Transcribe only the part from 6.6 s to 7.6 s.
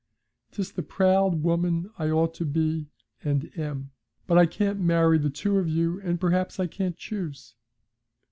can't choose.'